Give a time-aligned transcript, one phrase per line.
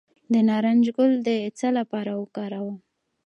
[0.31, 2.77] د نارنج ګل د څه لپاره وکاروم؟